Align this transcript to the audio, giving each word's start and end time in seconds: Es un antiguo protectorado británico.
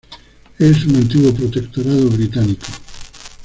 Es 0.57 0.83
un 0.87 0.95
antiguo 0.95 1.31
protectorado 1.31 2.09
británico. 2.09 2.65